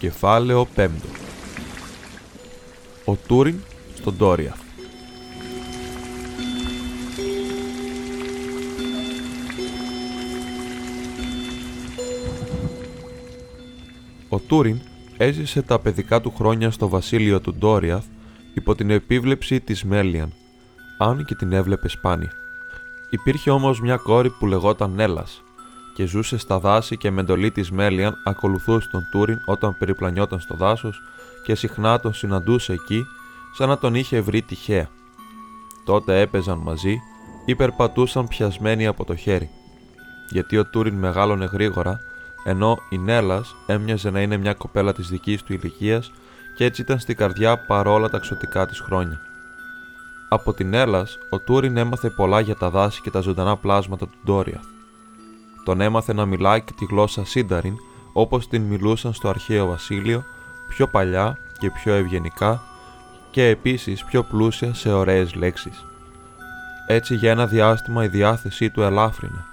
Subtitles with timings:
[0.00, 0.88] Κεφάλαιο 5
[3.04, 3.60] Ο Τούριν
[3.94, 4.56] στον Τόρια.
[14.28, 14.80] Ο Τούριν
[15.16, 18.04] έζησε τα παιδικά του χρόνια στο βασίλειο του Ντόριαθ
[18.54, 20.32] υπό την επίβλεψη της Μέλιαν,
[20.98, 22.32] αν και την έβλεπε σπάνια.
[23.10, 25.42] Υπήρχε όμως μια κόρη που λεγόταν Νέλας
[26.00, 30.54] και ζούσε στα δάση και με εντολή της Μέλιαν ακολουθούσε τον Τούριν όταν περιπλανιόταν στο
[30.56, 31.02] δάσος
[31.44, 33.06] και συχνά τον συναντούσε εκεί
[33.54, 34.88] σαν να τον είχε βρει τυχαία.
[35.84, 37.00] Τότε έπαιζαν μαζί
[37.44, 39.50] ή περπατούσαν πιασμένοι από το χέρι.
[40.30, 42.00] Γιατί ο Τούριν μεγάλωνε γρήγορα
[42.44, 46.12] ενώ η Νέλλας έμοιαζε να είναι μια κοπέλα της δικής του ηλικίας
[46.56, 49.20] και έτσι ήταν στην καρδιά παρόλα τα ξωτικά της χρόνια.
[50.28, 54.18] Από την Έλλας, ο Τούριν έμαθε πολλά για τα δάση και τα ζωντανά πλάσματα του
[54.24, 54.64] Ντόριαθ.
[55.64, 57.76] Τον έμαθε να μιλάει και τη γλώσσα Σίνταριν
[58.12, 60.24] όπως την μιλούσαν στο αρχαίο βασίλειο,
[60.68, 62.62] πιο παλιά και πιο ευγενικά
[63.30, 65.84] και επίσης πιο πλούσια σε ωραίες λέξεις.
[66.86, 69.44] Έτσι για ένα διάστημα η διάθεσή του ελάφρυνε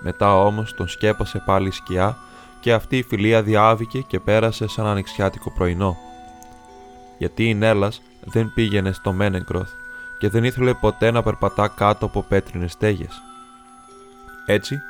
[0.00, 2.16] μετά όμως τον σκέπασε πάλι η σκιά
[2.60, 5.96] και αυτή η φιλία διάβηκε και πέρασε σαν ανοιξιάτικο πρωινό.
[7.18, 9.70] Γιατί η Νέλλας δεν πήγαινε στο Μένεγκροθ
[10.18, 13.22] και δεν ήθελε ποτέ να περπατά κάτω από πέτρινες στέγες.
[14.46, 14.80] Έτσι,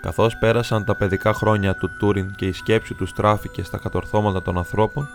[0.00, 4.56] καθώς πέρασαν τα παιδικά χρόνια του Τούριν και η σκέψη του στράφηκε στα κατορθώματα των
[4.56, 5.08] ανθρώπων,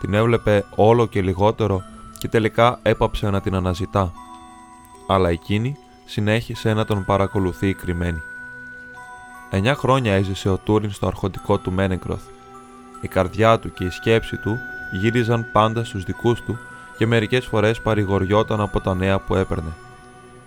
[0.00, 1.82] την έβλεπε όλο και λιγότερο
[2.18, 4.12] και τελικά έπαψε να την αναζητά.
[5.06, 8.22] Αλλά εκείνη συνέχισε να τον παρακολουθεί κρυμμένη.
[9.50, 12.22] Εννιά χρόνια έζησε ο Τούριν στο αρχοντικό του Μένεγκροθ.
[13.00, 14.58] Η καρδιά του και η σκέψη του
[14.92, 16.58] γύριζαν πάντα στους δικούς του
[16.98, 19.72] και μερικές φορές παρηγοριόταν από τα νέα που έπαιρνε.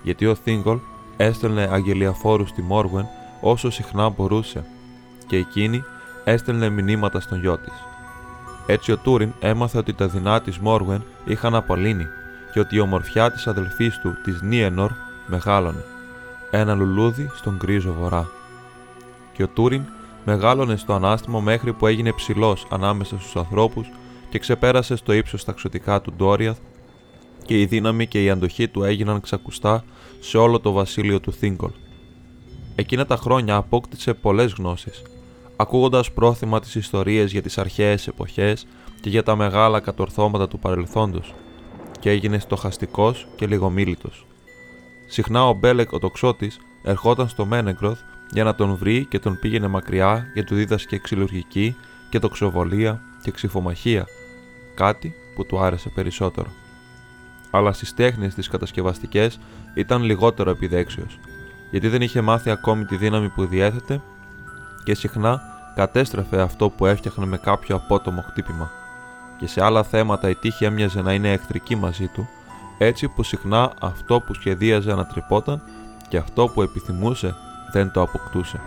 [0.03, 0.79] Γιατί ο Θίγκολ
[1.17, 3.07] έστελνε αγγελιαφόρους στη Μόργουεν
[3.41, 4.63] όσο συχνά μπορούσε
[5.27, 5.83] και εκείνη
[6.23, 7.73] έστελνε μηνύματα στον γιο της.
[8.65, 12.05] Έτσι ο Τούριν έμαθε ότι τα δεινά της Μόργουεν είχαν απαλύνει
[12.53, 14.91] και ότι η ομορφιά της αδελφής του, της Νίενορ,
[15.27, 15.83] μεγάλωνε.
[16.51, 18.29] Ένα λουλούδι στον γκρίζο βορρά
[19.33, 19.83] και ο Τούριν
[20.25, 23.91] μεγάλωνε στο ανάστημα μέχρι που έγινε ψηλός ανάμεσα στους ανθρώπους
[24.29, 26.57] και ξεπέρασε στο ύψος τα ξωτικά του Ντόριαθ
[27.45, 29.83] και η δύναμη και η αντοχή του έγιναν ξακουστά
[30.19, 31.71] σε όλο το βασίλειο του Θίγκολ.
[32.79, 35.01] Εκείνα τα χρόνια απόκτησε πολλές γνώσεις,
[35.55, 38.67] ακούγοντας πρόθυμα τις ιστορίες για τις αρχαίες εποχές
[39.01, 41.33] και για τα μεγάλα κατορθώματα του παρελθόντος,
[41.99, 44.25] και έγινε στοχαστικός και λιγομίλητος.
[45.07, 47.99] Συχνά ο Μπέλεκ ο τοξότης ερχόταν στο Μένεγκροθ
[48.31, 51.75] για να τον βρει και τον πήγαινε μακριά και του δίδασκε ξυλουργική
[52.09, 54.05] και τοξοβολία και ξυφομαχία,
[54.75, 56.47] κάτι που του άρεσε περισσότερο.
[57.51, 59.39] Αλλά στις τέχνες τις κατασκευαστικές
[59.73, 61.19] ήταν λιγότερο επιδέξιος,
[61.71, 64.01] γιατί δεν είχε μάθει ακόμη τη δύναμη που διέθετε
[64.83, 65.41] και συχνά
[65.75, 68.71] κατέστρεφε αυτό που έφτιαχνε με κάποιο απότομο χτύπημα.
[69.37, 72.27] Και σε άλλα θέματα η τύχη έμοιαζε να είναι εχθρική μαζί του,
[72.77, 75.61] έτσι που συχνά αυτό που σχεδίαζε ανατρεπόταν
[76.07, 77.35] και αυτό που επιθυμούσε
[77.71, 78.59] δεν το αποκτούσε.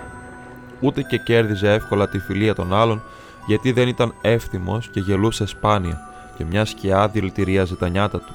[0.80, 3.02] Ούτε και κέρδιζε εύκολα τη φιλία των άλλων
[3.46, 6.00] γιατί δεν ήταν εύθυμος και γελούσε σπάνια
[6.36, 8.34] και μια σκιά δηλητηρίαζε τα νιάτα του.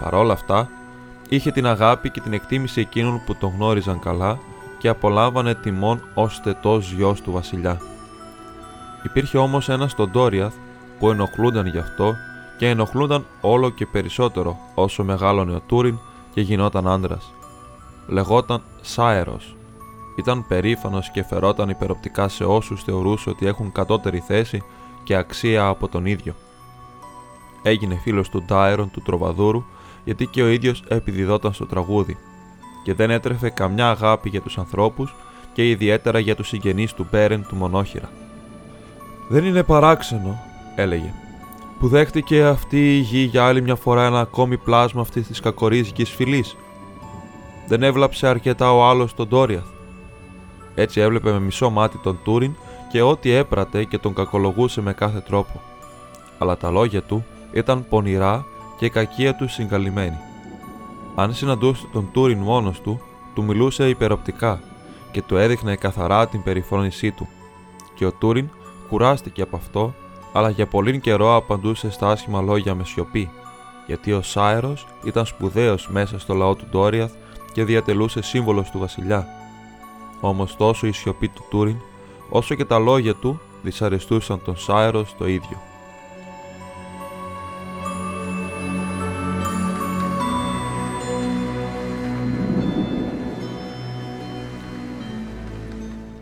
[0.00, 0.68] Παρόλα αυτά,
[1.34, 4.38] είχε την αγάπη και την εκτίμηση εκείνων που τον γνώριζαν καλά
[4.78, 7.80] και απολάμβανε τιμών ως θετός γιος του βασιλιά.
[9.02, 10.54] Υπήρχε όμως ένας στον Ντόριαθ
[10.98, 12.14] που ενοχλούνταν γι' αυτό
[12.58, 15.98] και ενοχλούνταν όλο και περισσότερο όσο μεγάλωνε ο Τούριν
[16.34, 17.32] και γινόταν άντρας.
[18.06, 19.56] Λεγόταν Σάερος
[20.16, 24.62] ήταν περήφανος και φερόταν υπεροπτικά σε όσους θεωρούσε ότι έχουν κατώτερη θέση
[25.04, 26.34] και αξία από τον ίδιο.
[27.62, 29.64] Έγινε φίλος του Ντάιρον του Τροβαδούρου
[30.04, 32.16] γιατί και ο ίδιος επιδιδόταν στο τραγούδι
[32.84, 35.14] και δεν έτρεφε καμιά αγάπη για τους ανθρώπους
[35.52, 38.10] και ιδιαίτερα για τους συγγενείς του Μπέρεν του Μονόχειρα.
[39.28, 40.40] Δεν είναι παράξενο,
[40.76, 41.12] έλεγε,
[41.78, 46.04] που δέχτηκε αυτή η γη για άλλη μια φορά ένα ακόμη πλάσμα αυτής της κακορίζικη
[46.04, 46.56] φυλής.
[47.68, 49.66] Δεν έβλαψε αρκετά ο άλλος τον Τόριαθ
[50.74, 52.54] έτσι έβλεπε με μισό μάτι τον Τούριν
[52.90, 55.60] και ό,τι έπρατε και τον κακολογούσε με κάθε τρόπο.
[56.38, 58.46] Αλλά τα λόγια του ήταν πονηρά
[58.82, 60.18] και η κακία του συγκαλυμμένη.
[61.14, 63.00] Αν συναντούσε τον Τούριν μόνος του,
[63.34, 64.60] του μιλούσε υπεροπτικά
[65.10, 67.28] και του έδειχνε καθαρά την περιφρόνησή του.
[67.94, 68.48] Και ο Τούριν
[68.88, 69.94] κουράστηκε από αυτό,
[70.32, 73.30] αλλά για πολύ καιρό απαντούσε στα άσχημα λόγια με σιωπή,
[73.86, 77.12] γιατί ο Σάερος ήταν σπουδαίος μέσα στο λαό του Ντόριαθ
[77.52, 79.28] και διατελούσε σύμβολος του βασιλιά
[80.20, 81.76] όμως τόσο η σιωπή του Τούριν,
[82.28, 85.71] όσο και τα λόγια του δυσαρεστούσαν τον Σάερο το ίδιο.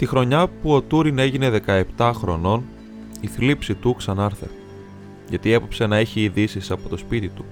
[0.00, 1.61] Τη χρονιά που ο Τούριν έγινε
[1.97, 2.64] 17 χρονών,
[3.20, 4.50] η θλίψη του ξανάρθε,
[5.29, 7.44] γιατί έποψε να έχει ειδήσεις από το σπίτι του.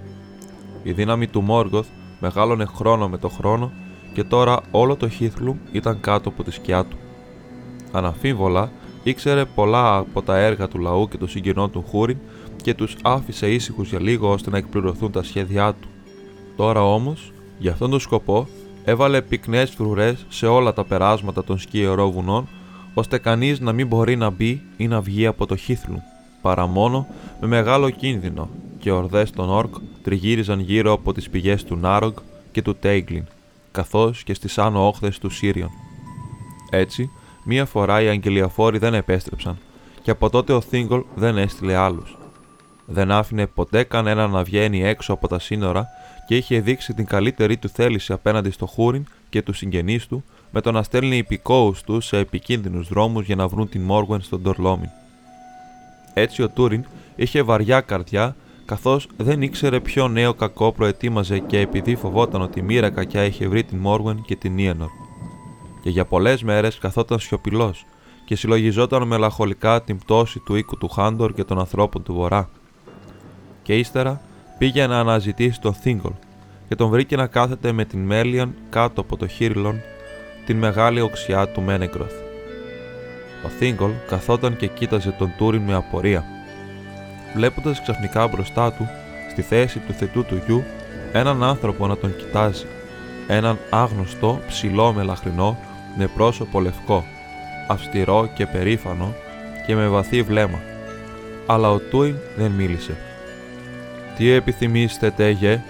[0.82, 1.86] Η δύναμη του Μόργοθ
[2.20, 3.72] μεγάλωνε χρόνο με το χρόνο
[4.12, 6.96] και τώρα όλο το Χίθλουμ ήταν κάτω από τη σκιά του.
[7.92, 8.70] Αναφίβολα
[9.02, 12.18] ήξερε πολλά από τα έργα του λαού και των συγγενών του Χούριν
[12.62, 15.88] και τους άφησε ήσυχους για λίγο ώστε να εκπληρωθούν τα σχέδιά του.
[16.56, 18.48] Τώρα όμως, για αυτόν τον σκοπό,
[18.88, 22.48] έβαλε πυκνές φρουρές σε όλα τα περάσματα των σκιερό βουνών,
[22.94, 25.98] ώστε κανείς να μην μπορεί να μπει ή να βγει από το Χίθλουμ,
[26.42, 27.06] παρά μόνο
[27.40, 28.48] με μεγάλο κίνδυνο
[28.78, 32.12] και ορδές των Όρκ τριγύριζαν γύρω από τις πηγές του Νάρογκ
[32.52, 33.24] και του Τέιγκλιν,
[33.72, 35.70] καθώς και στις άνω όχθες του Σύριον.
[36.70, 37.10] Έτσι,
[37.44, 39.58] μία φορά οι αγγελιαφόροι δεν επέστρεψαν
[40.02, 42.16] και από τότε ο Θίγκολ δεν έστειλε άλλους.
[42.86, 45.86] Δεν άφηνε ποτέ κανένα να βγαίνει έξω από τα σύνορα
[46.28, 50.60] και είχε δείξει την καλύτερη του θέληση απέναντι στο Χούριν και τους συγγενείς του με
[50.60, 54.88] το να στέλνει υπηκόους τους σε επικίνδυνους δρόμους για να βρουν την Μόργουεν στον Τορλόμιν.
[56.14, 56.84] Έτσι ο Τούριν
[57.16, 62.62] είχε βαριά καρδιά καθώς δεν ήξερε ποιο νέο κακό προετοίμαζε και επειδή φοβόταν ότι η
[62.62, 64.90] μοίρα κακιά είχε βρει την Μόργουεν και την Ιενορ.
[65.82, 67.86] Και για πολλές μέρες καθόταν σιωπηλός
[68.24, 72.50] και συλλογιζόταν μελαγχολικά την πτώση του οίκου του Χάντορ και των ανθρώπων του Βορρά.
[73.62, 74.20] Και ύστερα
[74.58, 76.12] πήγε να αναζητήσει τον Θίγκολ
[76.68, 79.80] και τον βρήκε να κάθεται με την Μέλιαν κάτω από το Χίρλον,
[80.46, 82.14] την μεγάλη οξιά του Μένεγκροθ.
[83.44, 86.24] Ο Θίγκολ καθόταν και κοίταζε τον Τούριν με απορία
[87.34, 88.88] βλέποντας ξαφνικά μπροστά του,
[89.30, 90.64] στη θέση του θετού του γιου,
[91.12, 92.66] έναν άνθρωπο να τον κοιτάζει.
[93.26, 95.58] Έναν άγνωστο, ψηλό μελαχρινό,
[95.96, 97.04] με πρόσωπο λευκό,
[97.68, 99.14] αυστηρό και περήφανο
[99.66, 100.58] και με βαθύ βλέμμα.
[101.46, 102.96] Αλλά ο Τούιν δεν μίλησε.
[104.18, 105.60] «Τι επιθυμείς, τετέγε»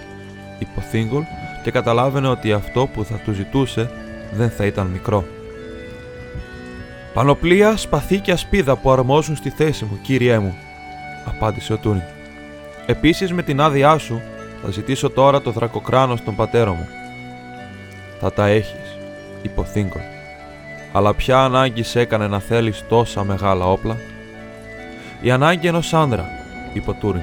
[0.59, 1.23] είπε ο Θίγκολ
[1.63, 3.89] και καταλάβαινε ότι αυτό που θα του ζητούσε
[4.31, 5.25] δεν θα ήταν μικρό.
[7.13, 10.55] «Πανοπλία, σπαθί και ασπίδα που αρμόζουν στη θέση μου, κύριέ μου»,
[11.25, 12.01] απάντησε ο Τούριν.
[12.85, 14.21] Επίσης με την άδειά σου
[14.63, 16.87] θα ζητήσω τώρα το δρακοκράνος στον πατέρα μου.
[18.19, 18.97] Θα τα έχεις,
[19.41, 20.01] είπε ο Θίγκολ.
[20.91, 23.97] Αλλά ποια ανάγκη σε έκανε να θέλεις τόσα μεγάλα όπλα;
[25.21, 26.25] Η ανάγκη ενός άντρα,
[26.73, 27.21] είπε ο Τούριν,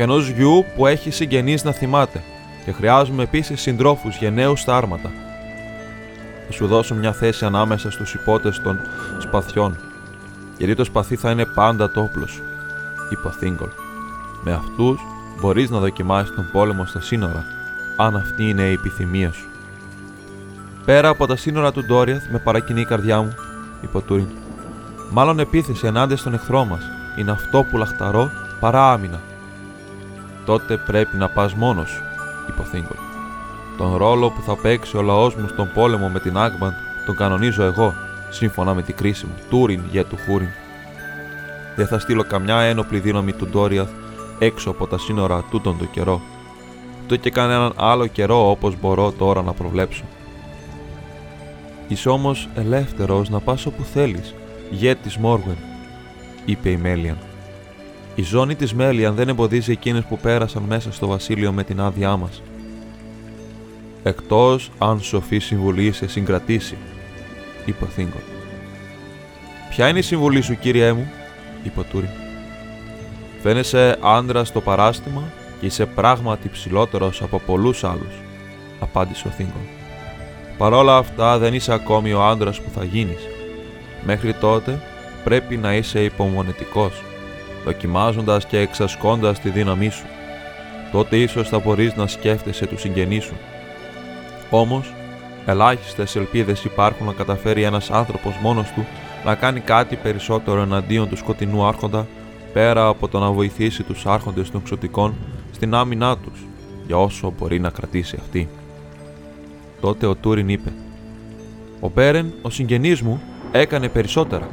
[0.00, 2.22] και ενός γιου που έχει συγγενείς να θυμάται,
[2.64, 5.10] και χρειάζομαι επίσης συντρόφους γενναίου στα άρματα.
[6.46, 8.80] Θα σου δώσω μια θέση ανάμεσα στους υπότες των
[9.18, 9.78] σπαθιών,
[10.58, 12.42] γιατί το σπαθί θα είναι πάντα το όπλο σου
[13.10, 13.68] είπε ο Θίγκολ.
[14.42, 15.00] Με αυτούς
[15.40, 17.44] μπορείς να δοκιμάσεις τον πόλεμο στα σύνορα,
[17.96, 19.48] αν αυτή είναι η επιθυμία σου.
[20.84, 23.34] Πέρα από τα σύνορα του Ντόριαθ, με παρακινεί η καρδιά μου,
[23.82, 24.28] είπε ο Τούριν.
[25.10, 26.82] Μάλλον επίθεση ενάντια στον εχθρό μας
[27.18, 28.30] είναι αυτό που λαχταρώ
[28.60, 29.20] παρά άμυνα.
[30.50, 32.02] Τότε πρέπει να πας μόνος σου,
[32.48, 32.96] είπε ο Θίγκολ.
[33.76, 36.72] Τον ρόλο που θα παίξει ο λαός μου στον πόλεμο με την Άγμπαντ
[37.06, 37.94] τον κανονίζω εγώ,
[38.30, 40.48] σύμφωνα με την κρίση μου, Τούριν για του Χούριν.
[41.76, 43.90] Δεν θα στείλω καμιά ένοπλη δύναμη του Ντόριαθ
[44.38, 46.20] έξω από τα σύνορα τούτον τον καιρό.
[47.06, 50.04] Το και κανέναν άλλο καιρό όπως μπορώ τώρα να προβλέψω.
[51.88, 54.34] Είσαι όμως ελεύθερος να πας όπου θέλεις,
[54.70, 55.58] γέτης Μόργουεν,
[56.44, 57.16] είπε η Μέλιαν.
[58.20, 62.16] Η ζώνη της Μέλιαν δεν εμποδίζει εκείνες που πέρασαν μέσα στο βασίλειο με την άδειά
[62.16, 62.42] μας.
[64.02, 66.76] Εκτός αν σοφή συμβουλή σε συγκρατήσει,
[67.64, 68.22] είπε ο Θήγκον.
[69.70, 71.10] Ποια είναι η συμβουλή σου, κύριέ μου,
[71.62, 72.08] είπε ο Τούριν.
[73.42, 75.22] Φαίνεσαι άντρας στο παράστημα
[75.60, 78.14] και είσαι πράγματι ψηλότερος από πολλούς άλλους,
[78.80, 79.68] απάντησε ο Θήγκον.
[80.58, 83.28] Παρ' όλα αυτά δεν είσαι ακόμη ο άντρας που θα γίνεις.
[84.04, 84.82] Μέχρι τότε
[85.24, 87.02] πρέπει να είσαι υπομονετικός,
[87.64, 90.04] δοκιμάζοντας και εξασκώντας τη δύναμή σου.
[90.92, 93.34] Τότε ίσως θα μπορείς να σκέφτεσαι τους συγγενείς σου.
[94.50, 94.92] Όμως,
[95.46, 98.86] ελάχιστες ελπίδες υπάρχουν να καταφέρει ένας άνθρωπος μόνος του
[99.24, 102.06] να κάνει κάτι περισσότερο εναντίον του σκοτεινού άρχοντα
[102.52, 105.14] πέρα από το να βοηθήσει τους άρχοντες των ξωτικών
[105.52, 106.46] στην άμυνά τους
[106.86, 108.48] για όσο μπορεί να κρατήσει αυτή.
[109.80, 110.72] Τότε ο Τούριν είπε
[111.80, 113.20] «Ο Μπέρεν, ο συγγενής μου,
[113.52, 114.48] έκανε περισσότερα».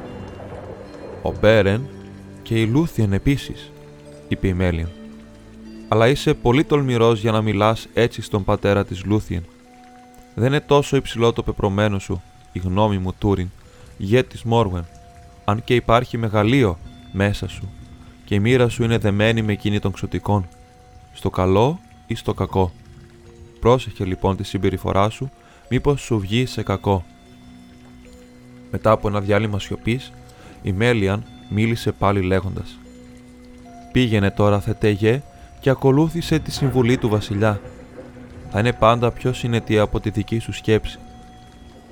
[1.21, 1.87] «Ο Μπέρεν
[2.47, 3.71] και η Λούθιεν επίσης»,
[4.27, 4.89] είπε η Μέλιαν.
[5.87, 9.45] «Αλλά είσαι πολύ τολμηρός για να μιλάς έτσι στον πατέρα της Λούθιεν.
[10.35, 13.49] Δεν είναι τόσο υψηλό το πεπρωμένο σου, η γνώμη μου Τούριν,
[13.97, 14.85] γιε της Μόρουεν,
[15.45, 16.77] αν και υπάρχει μεγαλείο
[17.11, 17.69] μέσα σου
[18.25, 20.47] και η μοίρα σου είναι δεμένη με εκείνη των ξωτικών,
[21.13, 22.71] στο καλό ή στο κακό.
[23.59, 25.29] Πρόσεχε λοιπόν τη συμπεριφορά σου,
[25.69, 27.05] μήπως σου βγει σε κακό.
[28.71, 30.11] Μετά από ένα διάλειμμα σιωπής,
[30.61, 32.77] η Μέλιαν μίλησε πάλι λέγοντας
[33.91, 35.21] «Πήγαινε τώρα θετέγε
[35.59, 37.59] και ακολούθησε τη συμβουλή του βασιλιά.
[38.51, 40.99] Θα είναι πάντα πιο συνετή από τη δική σου σκέψη.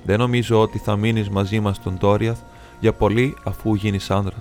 [0.04, 2.38] Δεν νομίζω ότι θα μείνεις μαζί μας στον Τόριαθ
[2.80, 4.36] για πολύ αφού γίνεις άντρα.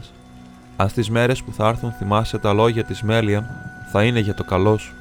[0.75, 3.45] Αν στι μέρες που θα έρθουν θυμάσαι τα λόγια της Μέλιαν,
[3.91, 4.93] θα είναι για το καλό σου.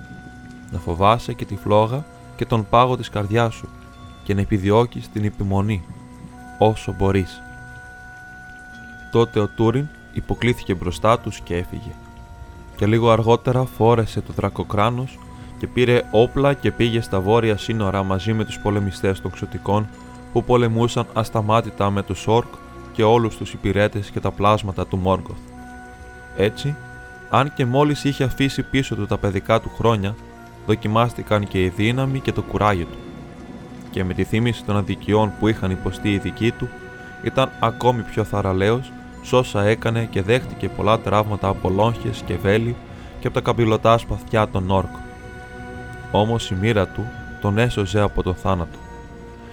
[0.71, 2.05] Να φοβάσαι και τη φλόγα
[2.37, 3.69] και τον πάγο της καρδιάς σου
[4.25, 5.85] και να επιδιώκεις την υπομονή
[6.59, 7.43] όσο μπορείς.
[9.13, 11.91] Τότε ο Τούριν υποκλήθηκε μπροστά τους και έφυγε.
[12.77, 15.19] Και λίγο αργότερα φόρεσε το δρακοκράνος
[15.59, 19.89] και πήρε όπλα και πήγε στα βόρεια σύνορα μαζί με τους πολεμιστές των ξωτικών
[20.33, 22.53] που πολεμούσαν ασταμάτητα με τους Όρκ
[22.93, 25.39] και όλους τους υπηρέτες και τα πλάσματα του Μόργκοθ.
[26.37, 26.77] Έτσι,
[27.31, 30.15] αν και μόλις είχε αφήσει πίσω του τα παιδικά του χρόνια,
[30.67, 32.99] δοκιμάστηκαν και η δύναμη και το κουράγιο του.
[33.91, 36.69] Και με τη θύμηση των αδικιών που είχαν υποστεί οι δικοί του,
[37.23, 38.93] ήταν ακόμη πιο θαραλέος
[39.25, 42.77] σ' όσα έκανε και δέχτηκε πολλά τραύματα από λόγχες και βέλη
[43.21, 45.01] και από τα καμπυλωτά σπαθιά των όρκων.
[46.13, 47.07] Όμως η μοίρα του
[47.41, 48.79] τον έσωζε από τον θάνατο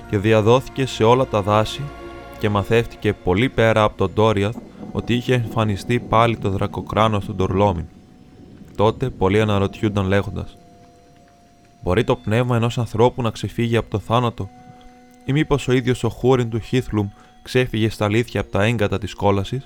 [0.10, 1.82] και διαδόθηκε σε όλα τα δάση
[2.40, 4.56] και μαθεύτηκε πολύ πέρα από τον Τόριαθ
[4.92, 7.86] ότι είχε εμφανιστεί πάλι το δρακοκράνος του Ντορλόμιν.
[8.76, 10.58] Τότε πολλοί αναρωτιούνταν λέγοντας:
[11.84, 14.50] Μπορεί το πνεύμα ενός ανθρώπου να ξεφύγει από το θάνατο,
[15.26, 17.10] ή μήπως ο ίδιος ο Χούριν του Χίθλουμ
[17.44, 19.62] ξέφυγε στα αλήθεια από τα έγκατα της κόλαση.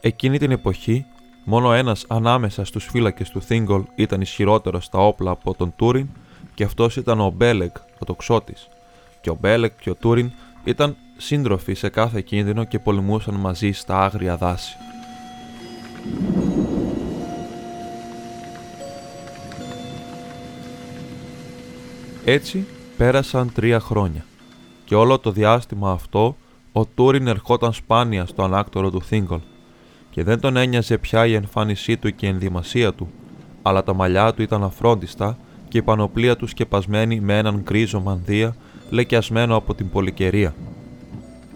[0.00, 1.06] Εκείνη την εποχή,
[1.44, 6.08] μόνο ένας ανάμεσα στους φύλακες του Θίγκολ ήταν ισχυρότερο στα όπλα από τον Τούριν
[6.54, 8.68] και αυτός ήταν ο Μπέλεκ, ο τοξότης.
[9.20, 10.32] Και ο Μπέλεκ και ο Τούριν
[10.64, 14.76] ήταν σύντροφοι σε κάθε κίνδυνο και πολεμούσαν μαζί στα άγρια δάση.
[22.24, 24.24] Έτσι πέρασαν τρία χρόνια
[24.92, 26.36] και όλο το διάστημα αυτό
[26.72, 29.38] ο Τούριν ερχόταν σπάνια στο ανάκτορο του Θίγκολ
[30.10, 33.10] και δεν τον ένοιαζε πια η εμφάνισή του και η ενδυμασία του,
[33.62, 38.56] αλλά τα μαλλιά του ήταν αφρόντιστα και η πανοπλία του σκεπασμένη με έναν γκρίζο μανδύα
[38.90, 40.54] λεκιασμένο από την πολυκαιρία.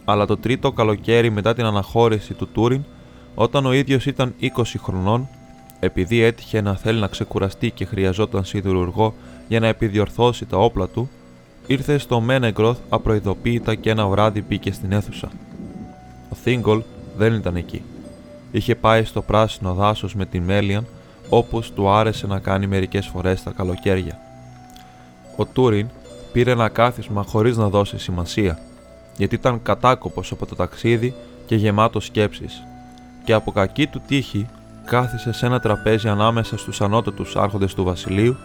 [0.05, 2.85] Αλλά το τρίτο καλοκαίρι μετά την αναχώρηση του Τούριν,
[3.35, 5.29] όταν ο ίδιος ήταν 20 χρονών,
[5.81, 9.15] επειδή έτυχε να θέλει να ξεκουραστεί και χρειαζόταν σιδηρουργό
[9.49, 11.11] για να επιδιορθώσει τα όπλα του,
[11.67, 15.31] ήρθε στο Μένεγκροθ απροειδοποίητα και ένα βράδυ μπήκε στην αίθουσα.
[16.29, 16.83] Ο Θίγκολ
[17.17, 17.83] δεν ήταν εκεί.
[18.51, 20.87] Είχε πάει στο πράσινο δάσος με τη Μέλιαν
[21.29, 24.19] όπως του άρεσε να κάνει μερικές φορές τα καλοκαίρια.
[25.37, 25.89] Ο Τούριν
[26.33, 28.59] πήρε ένα κάθισμα χωρίς να δώσει σημασία,
[29.17, 31.15] γιατί ήταν κατάκοπος από το ταξίδι
[31.47, 32.63] και γεμάτος σκέψεις
[33.25, 34.47] και από κακή του τύχη
[34.85, 38.37] κάθισε σε ένα τραπέζι ανάμεσα στους ανώτατους άρχοντες του βασιλείου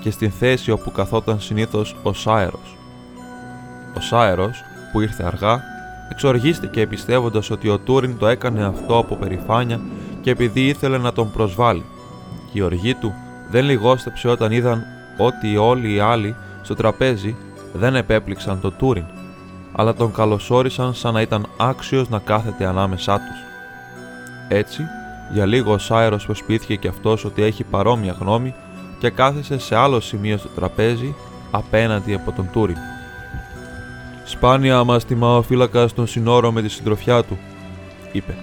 [0.00, 2.76] και στην θέση όπου καθόταν συνήθως ο Σάερος.
[3.96, 4.62] Ο Σάερος,
[4.92, 5.62] που ήρθε αργά,
[6.10, 9.80] εξοργίστηκε πιστεύοντας ότι ο Τούριν το έκανε αυτό από περηφάνεια
[10.20, 11.84] και επειδή ήθελε να τον προσβάλλει.
[12.52, 13.14] Και η οργή του
[13.50, 14.84] δεν λιγόστεψε όταν είδαν
[15.18, 17.36] ότι όλοι οι άλλοι στο τραπέζι
[17.72, 19.04] δεν επέπληξαν τον Τούριν,
[19.72, 23.38] αλλά τον καλωσόρισαν σαν να ήταν άξιος να κάθεται ανάμεσά τους.
[24.48, 24.82] Έτσι,
[25.32, 28.54] για λίγο ο Σάερος προσπίθηκε και αυτός ότι έχει παρόμοια γνώμη
[28.98, 31.14] και κάθεσε σε άλλο σημείο στο τραπέζι
[31.50, 32.76] απέναντι από τον Τούριν.
[34.24, 37.38] Σπάνια μας τιμά ο φύλακας των συνόρων με τη συντροφιά του,
[38.12, 38.34] είπε.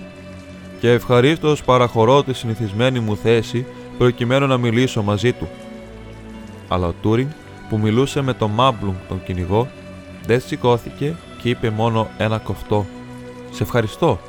[0.80, 3.66] Και ευχαρίστως παραχωρώ τη συνηθισμένη μου θέση
[3.98, 5.48] προκειμένου να μιλήσω μαζί του.
[6.68, 7.28] Αλλά ο Τούριν,
[7.70, 9.68] που μιλούσε με τον Μάμπλουγκ τον κυνηγό,
[10.26, 12.86] δεν σηκώθηκε και είπε μόνο ένα κοφτό.
[13.52, 14.20] Σε ευχαριστώ.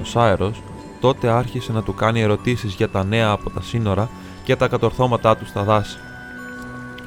[0.00, 0.62] Ο Σάερος
[1.00, 4.10] τότε άρχισε να του κάνει ερωτήσεις για τα νέα από τα σύνορα
[4.50, 5.98] και τα κατορθώματά του στα δάση.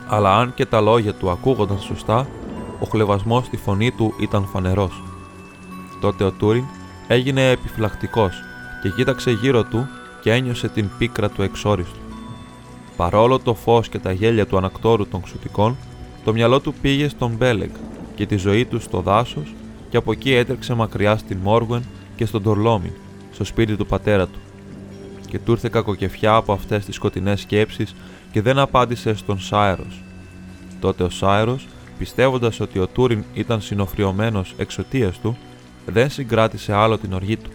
[0.08, 2.28] Αλλά αν και τα λόγια του ακούγονταν σωστά,
[2.80, 5.04] ο χλεβασμός στη φωνή του ήταν φανερός.
[6.02, 6.64] Τότε ο Τούριν
[7.08, 8.44] έγινε επιφυλακτικός
[8.82, 9.88] και κοίταξε γύρω του
[10.22, 12.00] και ένιωσε την πίκρα του εξόριστου.
[12.98, 15.78] Παρόλο το φως και τα γέλια του ανακτόρου των ξουτικών,
[16.24, 17.72] το μυαλό του πήγε στον Μπέλεγκ
[18.16, 19.54] και τη ζωή του στο δάσος
[19.90, 21.84] και από εκεί έτρεξε μακριά στην Μόργουεν
[22.16, 22.94] και στον Τορλόμιν,
[23.32, 24.40] στο σπίτι του πατέρα του
[25.34, 27.96] και του ήρθε κακοκεφιά από αυτές τις σκοτεινές σκέψεις
[28.32, 29.86] και δεν απάντησε στον Σάερο.
[30.80, 31.60] Τότε ο Σάερο,
[31.98, 35.38] πιστεύοντας ότι ο Τούριν ήταν συνοφριωμένος εξαιτίας του,
[35.86, 37.50] δεν συγκράτησε άλλο την οργή του.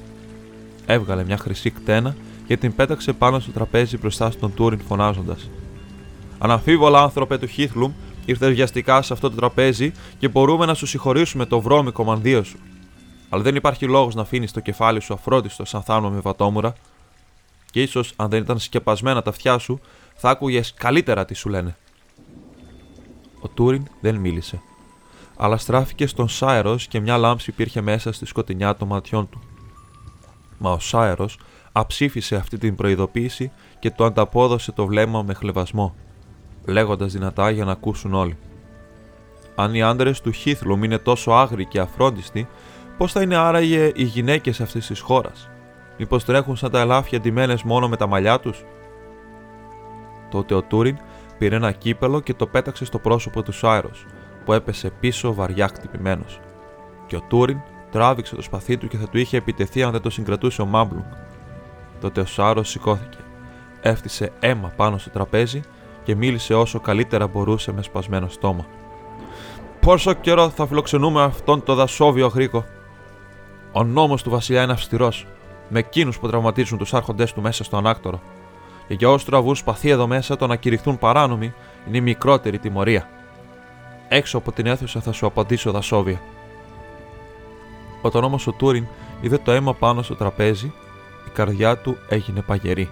[0.86, 2.16] Έβγαλε μια χρυσή κτένα
[2.46, 5.50] και την πέταξε πάνω στο τραπέζι μπροστά στον Τούριν φωνάζοντας:
[6.38, 7.92] Αναμφίβολα, άνθρωπε του Χίθλουμ,
[8.24, 12.58] ήρθες βιαστικά σε αυτό το τραπέζι και μπορούμε να σου συγχωρήσουμε το βρώμικο μανδύο σου.
[13.28, 16.74] Αλλά δεν υπάρχει λόγος να αφήνεις το κεφάλι σου αφρόντιστο σαν θάμνο με βατόμουρα
[17.70, 19.80] και ίσως αν δεν ήταν σκεπασμένα τα αυτιά σου,
[20.14, 21.76] θα άκουγες καλύτερα τι σου λένε.
[23.40, 24.60] Ο Τούριν δεν μίλησε,
[25.36, 29.40] αλλά στράφηκε στον Σάερος και μια λάμψη υπήρχε μέσα στη σκοτεινιά των ματιών του.
[30.58, 31.38] Μα ο Σάερος
[31.72, 35.94] αψήφισε αυτή την προειδοποίηση και του ανταπόδωσε το βλέμμα με χλεβασμό,
[36.64, 38.36] λέγοντας δυνατά για να ακούσουν όλοι.
[39.54, 42.48] Αν οι άντρες του Χίθλουμ είναι τόσο άγριοι και αφρόντιστοι,
[42.98, 45.48] Πώς θα είναι άραγε οι γυναίκες αυτής της χώρας,
[45.98, 48.64] Μήπως τρέχουν σαν τα ελάφια ντυμένες μόνο με τα μαλλιά τους;
[50.30, 50.98] Τότε ο Τούριν
[51.38, 54.06] πήρε ένα κύπελο και το πέταξε στο πρόσωπο του Σάιρος,
[54.44, 56.40] που έπεσε πίσω βαριά χτυπημένος.
[57.06, 57.58] Και ο Τούριν
[57.90, 61.04] τράβηξε το σπαθί του και θα του είχε επιτεθεί αν δεν το συγκρατούσε ο Μάμπλουγκ.
[62.00, 63.18] Τότε ο Σάρο σηκώθηκε,
[63.80, 65.60] έφτιασε αίμα πάνω στο τραπέζι
[66.02, 68.66] και μίλησε όσο καλύτερα μπορούσε με σπασμένο στόμα.
[69.80, 72.64] Πόσο καιρό θα φιλοξενούμε αυτόν τον δασόβιο γρήκο.
[73.72, 75.26] Ο νόμος του Βασιλιά είναι αυστηρός,
[75.68, 78.20] με εκείνους που τραυματίζουν τους άρχοντές του μέσα στο ανάκτορο.
[78.88, 81.54] Και για όσους τραβούν σπαθί εδώ μέσα, το να κηρυχθούν παράνομοι
[81.88, 83.08] είναι η μικρότερη τιμωρία.
[84.08, 86.20] Έξω από την αίθουσα θα σου απαντήσω δασόβια.
[88.02, 88.86] Όταν όμω ο Τούριν
[89.20, 90.72] είδε το αίμα πάνω στο τραπέζι,
[91.26, 92.88] η καρδιά του έγινε παγερή.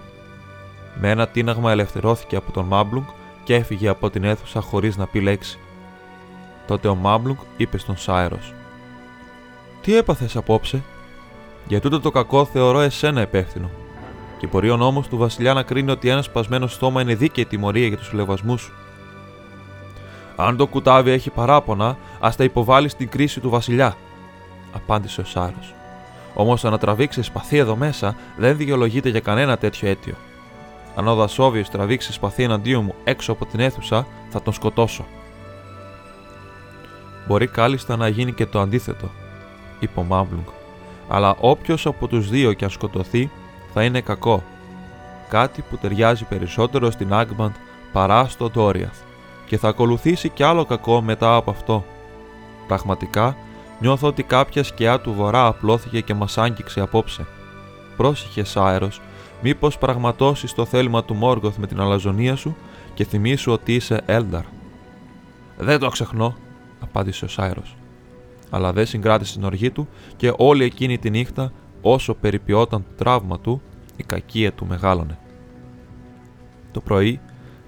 [0.99, 3.03] Με ένα τίναγμα ελευθερώθηκε από τον Μάμπλουγκ
[3.43, 5.59] και έφυγε από την αίθουσα χωρίς να πει λέξη.
[6.67, 8.39] Τότε ο Μάμπλουγκ είπε στον Σάιρο:
[9.81, 10.83] Τι έπαθες απόψε,
[11.67, 13.69] Για τούτο το κακό θεωρώ εσένα υπεύθυνο.
[14.39, 17.87] Και μπορεί ο νόμο του Βασιλιά να κρίνει ότι ένα σπασμένο στόμα είναι δίκαιη τιμωρία
[17.87, 18.73] για τους λεβασμού σου.
[20.35, 23.95] Αν το κουτάβι έχει παράπονα, ας τα υποβάλει στην κρίση του Βασιλιά,
[24.73, 25.59] απάντησε ο Σάιρο.
[26.33, 30.15] Όμως το να τραβήξει σπαθί εδώ μέσα δεν δικαιολογείται για κανένα τέτοιο αίτιο.
[30.95, 35.05] Αν ο Δασόβιος τραβήξει σπαθί εναντίον μου έξω από την αίθουσα, θα τον σκοτώσω.
[37.27, 39.09] Μπορεί κάλλιστα να γίνει και το αντίθετο,
[39.79, 40.56] είπε ο Μάμπλουγκ.
[41.07, 43.29] Αλλά όποιος από τους δύο και αν σκοτωθεί,
[43.73, 44.43] θα είναι κακό.
[45.29, 47.53] Κάτι που ταιριάζει περισσότερο στην Άγμπαντ
[47.91, 48.97] παρά στο Ντόριαθ
[49.45, 51.85] και θα ακολουθήσει κι άλλο κακό μετά από αυτό.
[52.67, 53.35] Πραγματικά
[53.79, 57.25] νιώθω ότι κάποια σκιά του βορρά απλώθηκε και μας άγγιξε απόψε.
[57.97, 59.01] Πρόσεχε Σάερος,
[59.41, 62.55] μήπως πραγματώσεις το θέλημα του Μόργοθ με την αλαζονία σου
[62.93, 64.43] και θυμίσου ότι είσαι Έλνταρ.
[65.57, 66.35] Δεν το ξεχνώ,
[66.79, 67.75] απάντησε ο Σάιρος.
[68.49, 73.39] Αλλά δεν συγκράτησε την οργή του και όλη εκείνη τη νύχτα, όσο περιποιόταν το τραύμα
[73.39, 73.61] του,
[73.95, 75.17] η κακία του μεγάλωνε.
[76.71, 77.19] Το πρωί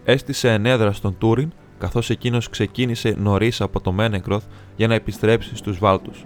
[0.03, 4.43] έστησε ενέδρα στον Τούριν καθώς εκείνος ξεκίνησε νωρίς από το Μένεγκροθ
[4.75, 6.25] για να επιστρέψει στους Βάλτους.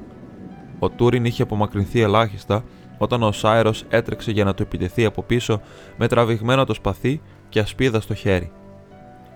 [0.79, 2.63] Ο Τούριν είχε απομακρυνθεί ελάχιστα
[2.97, 5.61] όταν ο Σάιρος έτρεξε για να του επιτεθεί από πίσω
[5.97, 8.51] με τραβηγμένο το σπαθί και ασπίδα στο χέρι.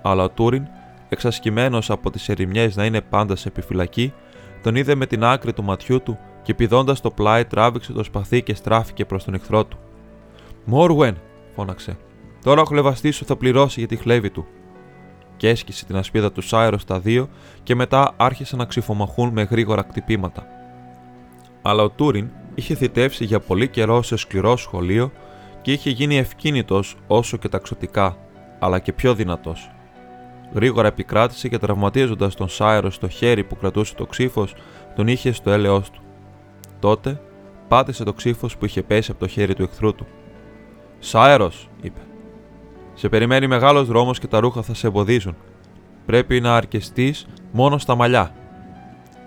[0.01, 0.67] Αλλά ο Τούριν,
[1.09, 4.13] εξασκημένος από τις ερημιές να είναι πάντα σε επιφυλακή,
[4.61, 8.41] τον είδε με την άκρη του ματιού του και πηδώντας το πλάι τράβηξε το σπαθί
[8.41, 9.77] και στράφηκε προς τον εχθρό του.
[10.65, 11.17] Μόρουεν,
[11.55, 11.97] φώναξε.
[12.43, 14.45] Τώρα ο χλεβαστής σου θα πληρώσει για τη χλέβη του
[15.37, 17.29] και έσκησε την ασπίδα του Σάιρο στα δύο
[17.63, 20.45] και μετά άρχισαν να ξυφομαχούν με γρήγορα κτυπήματα.
[21.61, 25.11] Αλλά ο Τούριν είχε θητεύσει για πολύ καιρό σε σκληρό σχολείο
[25.61, 28.17] και είχε γίνει ευκίνητος όσο και ταξωτικά,
[28.59, 29.71] αλλά και πιο δυνατός.
[30.53, 34.55] Γρήγορα επικράτησε και τραυματίζοντας τον Σάιρο στο χέρι που κρατούσε το ξύφος,
[34.95, 36.01] τον είχε στο έλεό του.
[36.79, 37.21] Τότε
[37.67, 40.07] πάτησε το ξύφος που είχε πέσει από το χέρι του εχθρού του.
[40.99, 41.99] Σάιρος, είπε.
[42.93, 45.35] Σε περιμένει μεγάλος δρόμος και τα ρούχα θα σε εμποδίζουν.
[46.05, 48.35] Πρέπει να αρκεστείς μόνο στα μαλλιά.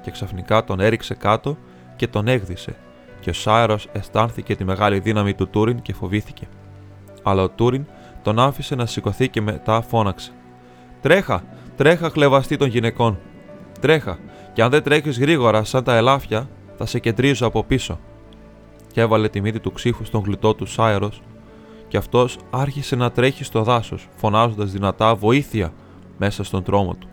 [0.03, 1.57] Και ξαφνικά τον έριξε κάτω
[1.97, 2.77] και τον έγδισε,
[3.21, 6.49] και ο Σάιρος αισθάνθηκε τη μεγάλη δύναμη του Τούριν και φοβήθηκε.
[7.23, 7.87] Αλλά ο Τούριν
[8.23, 10.33] τον άφησε να σηκωθεί και μετά φώναξε.
[11.01, 11.45] Τρέχα,
[11.77, 13.19] τρέχα χλεβαστή των γυναικών.
[13.81, 14.19] Τρέχα,
[14.53, 17.99] και αν δεν τρέχεις γρήγορα σαν τα ελάφια, θα σε κεντρίζω από πίσω.
[18.93, 21.23] Και έβαλε τη μύτη του ξύφου στον γλιτό του Σάιρος
[21.89, 25.73] και αυτός άρχισε να τρέχει στο δάσος, φωνάζοντας δυνατά βοήθεια
[26.19, 27.09] μέσα στον τρόμο του.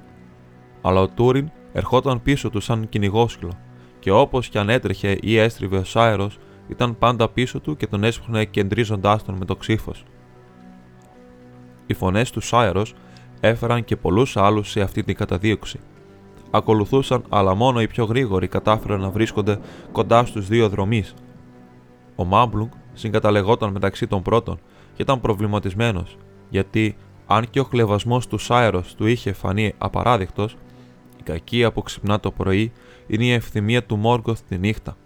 [0.81, 3.51] Αλλά ο Τούριν ερχόταν πίσω του σαν κυνηγόσκυλο,
[3.99, 8.03] και όπως κι αν έτρεχε ή έστριβε ο Σάιρος, ήταν πάντα πίσω του και τον
[8.03, 10.03] έσπροχνε κεντρίζοντάς τον με το ξύφος.
[11.85, 12.93] Οι φωνές του Σάιρος
[13.39, 15.79] έφεραν και πολλούς άλλους σε αυτή την καταδίωξη.
[16.51, 19.59] Ακολουθούσαν, αλλά μόνο οι πιο γρήγοροι κατάφεραν να βρίσκονται
[19.91, 21.13] κοντά στους δύο δρομείς.
[22.15, 24.59] Ο Μάμπλουγκ συγκαταλεγόταν μεταξύ των πρώτων
[24.93, 26.17] και ήταν προβληματισμένος,
[26.49, 26.95] γιατί
[27.27, 30.49] αν και ο χλεβασμός του Σάιρος του είχε φανεί απαράδεκτο,
[31.19, 32.71] η κακία που ξυπνά το πρωί
[33.07, 34.97] είναι η ευθυμία του Μόργκοθ τη νύχτα.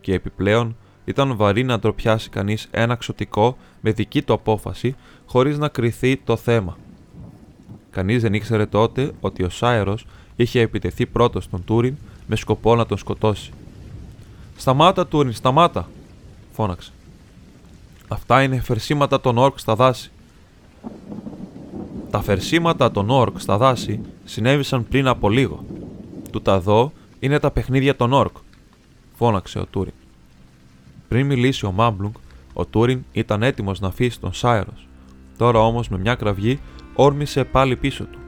[0.00, 5.68] Και επιπλέον ήταν βαρύ να ντροπιάσει κανείς ένα ξωτικό με δική του απόφαση χωρίς να
[5.68, 6.76] κρυθεί το θέμα.
[7.90, 12.86] Κανείς δεν ήξερε τότε ότι ο Σάιρος είχε επιτεθεί πρώτος στον Τούριν με σκοπό να
[12.86, 13.52] τον σκοτώσει.
[14.56, 15.88] Σταμάτα, Τούριν, σταμάτα!
[16.52, 16.92] φώναξε.
[18.08, 20.10] Αυτά είναι φερσίματα των όρκ στα δάση.
[22.10, 25.64] Τα φερσίματα των όρκ στα δάση συνέβησαν πριν από λίγο.
[26.30, 28.36] Τούτα εδώ είναι τα παιχνίδια των όρκ,
[29.14, 29.92] φώναξε ο Τούριν.
[31.08, 32.12] Πριν μιλήσει ο Μάμπλουγκ,
[32.52, 34.86] ο Τούριν ήταν έτοιμος να αφήσει τον Σάιρος.
[35.36, 36.60] Τώρα όμως με μια κραυγή
[36.94, 38.18] όρμησε πάλι πίσω του.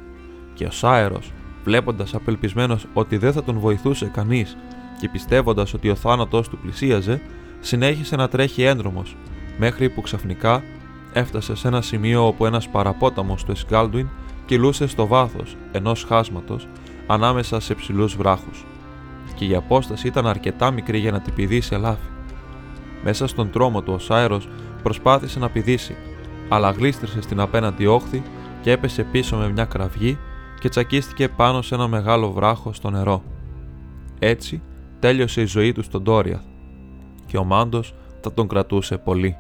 [0.55, 1.19] Και ο Σάιρο,
[1.65, 4.57] βλέποντας απελπισμένος ότι δεν θα τον βοηθούσε κανείς
[5.01, 7.21] και πιστεύοντας ότι ο θάνατός του πλησίαζε,
[7.61, 9.17] συνέχισε να τρέχει έντρομος,
[9.59, 10.63] μέχρι που ξαφνικά
[11.13, 14.09] έφτασε σε ένα σημείο όπου ένας παραπόταμος του Εσγκάλντουιν
[14.47, 16.69] κυλούσε στο βάθος ενός χάσματος
[17.07, 18.65] ανάμεσα σε ψηλούς βράχους.
[19.35, 22.09] Και η απόσταση ήταν αρκετά μικρή για να την πηδήσει ελάφι.
[23.05, 24.41] Μέσα στον τρόμο του ο Σάιρο
[24.83, 25.97] προσπάθησε να πηδήσει,
[26.49, 28.23] αλλά γλίστρησε στην απέναντι όχθη
[28.63, 30.19] και έπεσε πίσω με μια κραυγή
[30.61, 33.23] και τσακίστηκε πάνω σε ένα μεγάλο βράχο στο νερό.
[34.19, 34.63] Έτσι
[34.99, 36.45] τέλειωσε η ζωή του στον Τόριαθ
[37.27, 39.37] και ο Μάντος θα τον κρατούσε πολύ.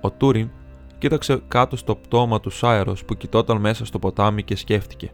[0.00, 0.50] Ο Τούριν
[0.98, 5.10] κοίταξε κάτω στο πτώμα του Σάιρος που κοιτόταν μέσα στο ποτάμι και σκέφτηκε.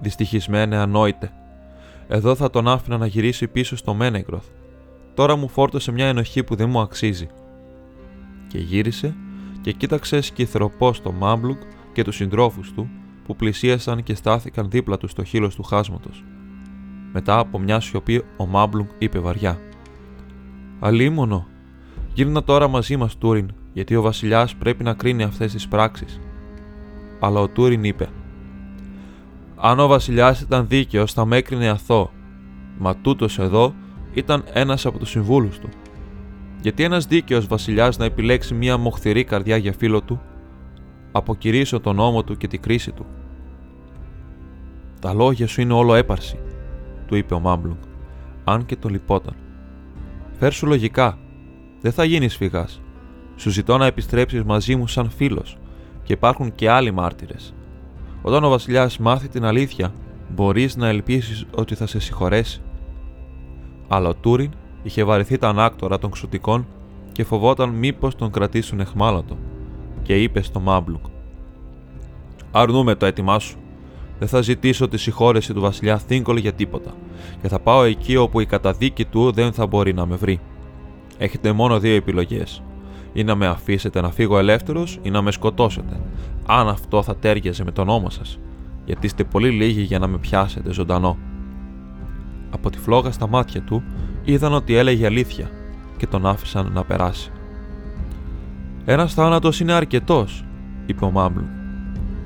[0.00, 1.32] Δυστυχισμένε ανόητε.
[2.08, 4.46] Εδώ θα τον άφηνα να γυρίσει πίσω στο Μένεγκροθ.
[5.14, 7.28] Τώρα μου φόρτωσε μια ενοχή που δεν μου αξίζει.
[8.48, 9.14] Και γύρισε
[9.62, 11.56] και κοίταξε σκυθροπό στο Μάμπλουγκ
[11.92, 12.90] και τους συντρόφους του
[13.24, 16.24] που πλησίασαν και στάθηκαν δίπλα τους στο χείλος του χάσματος.
[17.12, 19.58] Μετά από μια σιωπή ο Μάμπλουγκ είπε βαριά
[20.80, 21.46] «Αλίμονο,
[22.14, 26.20] γύρνα τώρα μαζί μας Τούριν, γιατί ο βασιλιάς πρέπει να κρίνει αυτές τις πράξεις».
[27.20, 28.08] Αλλά ο Τούριν είπε
[29.56, 32.10] «Αν ο βασιλιάς ήταν δίκαιος θα με έκρινε αθώο,
[32.78, 33.74] μα τούτος εδώ
[34.14, 35.68] ήταν ένας από τους συμβούλους του.
[36.62, 40.20] Γιατί ένας δίκαιος βασιλιάς να επιλέξει μια μοχθηρή καρδιά για φίλο του,
[41.12, 43.06] αποκηρύσω τον νόμο του και τη κρίση του.
[45.00, 46.38] Τα λόγια σου είναι όλο έπαρση,
[47.06, 47.76] του είπε ο Μάμπλουγκ,
[48.44, 49.34] αν και το λυπόταν.
[50.38, 51.18] Φέρσου λογικά,
[51.80, 52.80] δεν θα γίνεις φυγάς.
[53.36, 55.58] Σου ζητώ να επιστρέψεις μαζί μου σαν φίλος,
[56.02, 57.54] και υπάρχουν και άλλοι μάρτυρες.
[58.22, 59.94] Όταν ο Βασιλιάς μάθει την αλήθεια,
[60.28, 62.62] μπορείς να ελπίσεις ότι θα σε συγχωρέσει.
[63.88, 64.50] Αλλά ο Τούριν
[64.82, 66.66] είχε βαρεθεί τα ανάκτορα των ξωτικών
[67.12, 69.36] και φοβόταν μήπως τον κρατήσουν εχμάλωτο,
[70.02, 71.00] και είπε στο Μάμπλουγκ:
[72.50, 73.56] Αρνούμε το έτοιμά σου.
[74.18, 76.90] Δεν θα ζητήσω τη συγχώρεση του βασιλιά Θίνκολ για τίποτα,
[77.42, 80.40] και θα πάω εκεί όπου η καταδίκη του δεν θα μπορεί να με βρει.
[81.18, 82.62] Έχετε μόνο δύο επιλογές.
[83.12, 86.00] Ή να με αφήσετε να φύγω ελεύθερος ή να με σκοτώσετε,
[86.46, 88.38] αν αυτό θα τέριαζε με τον νόμο σας,
[88.84, 91.18] γιατί είστε πολύ λίγοι για να με πιάσετε ζωντανό.
[92.50, 93.82] Από τη φλόγα στα μάτια του
[94.24, 95.50] είδαν ότι έλεγε αλήθεια
[95.96, 97.30] και τον άφησαν να περάσει.
[98.84, 100.44] Ένας θάνατος είναι αρκετός,
[100.86, 101.46] είπε ο Μάμπλου.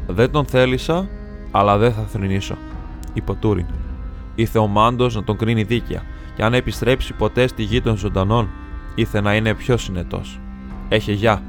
[0.06, 1.08] Δεν τον θέλησα
[1.50, 2.56] αλλά δεν θα θρυνήσω,
[3.12, 3.66] είπε ο Τούριν.
[4.34, 6.02] Ήθε ο Μάντος να τον κρίνει δίκαια,
[6.36, 8.48] και αν επιστρέψει ποτέ στη γη των ζωντανών,
[8.94, 10.40] ήθε να είναι πιο συνετός.
[10.88, 11.42] Έχει γεια.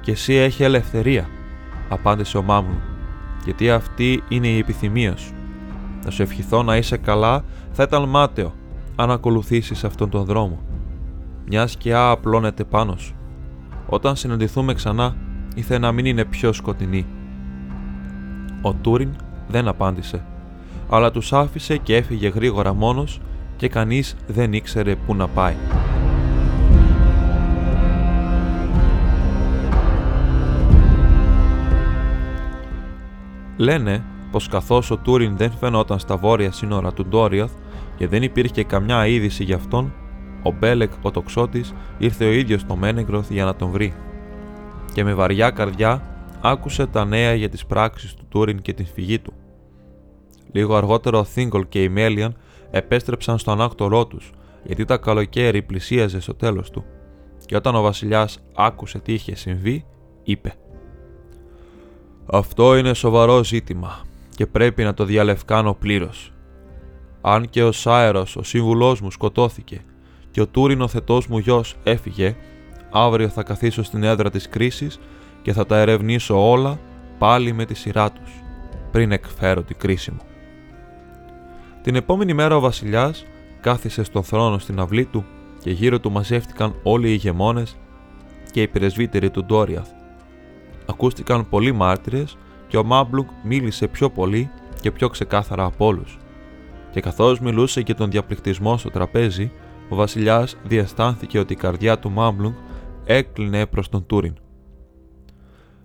[0.00, 1.28] Και εσύ έχει ελευθερία,
[1.88, 2.80] απάντησε ο Μάμλου,
[3.44, 5.32] γιατί αυτή είναι η επιθυμία σου.
[6.04, 8.54] Να σου ευχηθώ να είσαι καλά, θα ήταν μάταιο
[8.96, 10.58] αν ακολουθήσεις αυτόν τον δρόμο.
[11.46, 13.14] Μιας σκιά απλώνεται πάνω σου.
[13.86, 15.16] Όταν συναντηθούμε ξανά,
[15.54, 17.06] ήθε να μην είναι πιο σκοτεινή
[18.66, 19.10] ο Τούριν
[19.48, 20.24] δεν απάντησε,
[20.90, 23.20] αλλά τους άφησε και έφυγε γρήγορα μόνος
[23.56, 25.54] και κανείς δεν ήξερε πού να πάει.
[33.56, 37.52] Λένε πως καθώς ο Τούριν δεν φαινόταν στα βόρεια σύνορα του Ντόριαθ
[37.96, 39.94] και δεν υπήρχε καμιά είδηση γι' αυτόν,
[40.42, 43.94] ο Μπέλεκ ο τοξότης ήρθε ο ίδιος στο Μένεγκροθ για να τον βρει.
[44.92, 46.02] Και με βαριά καρδιά
[46.40, 49.32] άκουσε τα νέα για τις πράξεις του Τούριν και την φυγή του.
[50.52, 52.36] Λίγο αργότερα ο Θίγκολ και η Μέλιαν
[52.70, 54.32] επέστρεψαν στο ανάκτορό τους,
[54.62, 56.84] γιατί τα καλοκαίρι πλησίαζε στο τέλος του,
[57.46, 59.84] και όταν ο βασιλιάς άκουσε τι είχε συμβεί,
[60.22, 60.54] είπε
[62.26, 64.00] «Αυτό είναι σοβαρό ζήτημα
[64.36, 66.35] και πρέπει να το διαλευκάνω πλήρως.
[67.28, 69.84] Αν και ο Σάερος, ο σύμβουλός μου, σκοτώθηκε
[70.30, 72.36] και ο Τούριν ο θετός μου γιος έφυγε,
[72.90, 75.00] αύριο θα καθίσω στην έδρα της κρίσης
[75.42, 76.78] και θα τα ερευνήσω όλα
[77.18, 78.30] πάλι με τη σειρά τους,
[78.90, 80.20] πριν εκφέρω τη κρίση μου.
[81.82, 83.24] Την επόμενη μέρα ο βασιλιάς
[83.60, 85.24] κάθισε στον θρόνο στην αυλή του
[85.62, 87.76] και γύρω του μαζεύτηκαν όλοι οι ηγεμόνες
[88.50, 89.88] και οι πρεσβύτεροι του Ντόριαθ.
[90.86, 92.36] Ακούστηκαν πολλοί μάρτυρες
[92.68, 96.18] και ο Μάμπλουκ μίλησε πιο πολύ και πιο ξεκάθαρα από όλους.
[96.96, 99.50] Και καθώς μιλούσε για τον διαπληκτισμό στο τραπέζι,
[99.88, 102.54] ο βασιλιάς διαστάνθηκε ότι η καρδιά του Μάμπλουκ
[103.04, 104.34] έκλεινε προς τον Τούριν.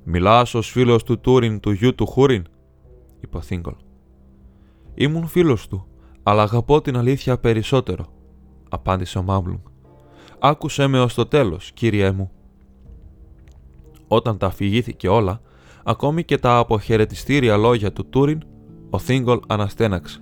[0.04, 2.44] Μιλάς ως φίλος του Τούριν του γιου του Χούριν,
[3.20, 3.74] είπε ο Θίγκολ.
[4.94, 5.88] Ήμουν φίλος του,
[6.24, 8.06] αλλά αγαπώ την αλήθεια περισσότερο,
[8.70, 9.62] απάντησε ο Μάμπλουμ.
[10.40, 12.32] Άκουσέ με ως το τέλος, κύριέ μου.
[14.08, 15.42] Όταν τα αφηγήθηκε όλα,
[15.84, 18.42] ακόμη και τα αποχαιρετιστήρια λόγια του Τούριν,
[18.90, 20.22] ο Θίγκολ αναστέναξε.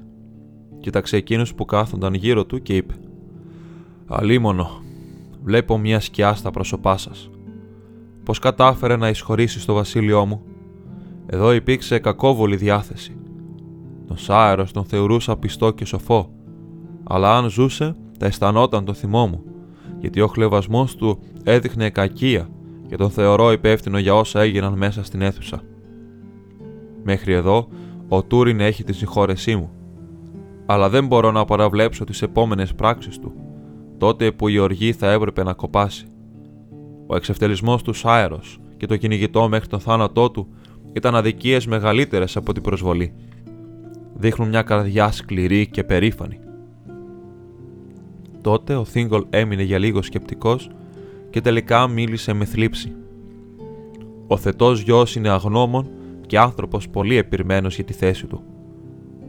[0.80, 2.94] Κοίταξε εκείνους που κάθονταν γύρω του και είπε:
[4.08, 4.82] Αλίμονο,
[5.44, 7.30] βλέπω μια σκιά στα πρόσωπά σας
[8.30, 10.42] πως κατάφερε να εισχωρήσει στο βασίλειό μου.
[11.26, 13.18] Εδώ υπήρξε κακόβολη διάθεση.
[14.08, 16.30] Τον Σάερο τον θεωρούσα πιστό και σοφό,
[17.04, 19.44] αλλά αν ζούσε, θα αισθανόταν το θυμό μου,
[20.00, 22.50] γιατί ο χλεβασμός του έδειχνε κακία
[22.88, 25.62] και τον θεωρώ υπεύθυνο για όσα έγιναν μέσα στην αίθουσα.
[27.04, 27.68] Μέχρι εδώ,
[28.08, 29.70] ο Τούριν έχει τη συγχώρεσή μου,
[30.72, 33.34] αλλά δεν μπορώ να παραβλέψω τις επόμενες πράξεις του,
[33.98, 36.06] τότε που η οργή θα έπρεπε να κοπάσει.
[37.08, 40.48] Ο εξευτελισμός του Σάερος και το κυνηγητό μέχρι τον θάνατό του
[40.94, 43.14] ήταν αδικίες μεγαλύτερες από την προσβολή.
[44.14, 46.40] Δείχνουν μια καρδιά σκληρή και περήφανη.
[48.42, 50.70] Τότε ο Θίγκολ έμεινε για λίγο σκεπτικός
[51.30, 52.96] και τελικά μίλησε με θλίψη.
[54.28, 55.90] Ο θετός γιος είναι αγνώμων
[56.26, 58.44] και άνθρωπος πολύ επιρμένος για τη θέση του.